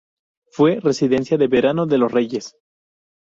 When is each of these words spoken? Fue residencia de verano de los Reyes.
Fue 0.51 0.79
residencia 0.79 1.37
de 1.37 1.47
verano 1.47 1.85
de 1.85 1.99
los 1.99 2.11
Reyes. 2.11 2.57